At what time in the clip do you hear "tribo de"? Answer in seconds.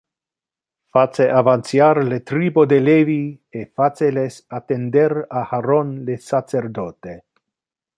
2.31-2.81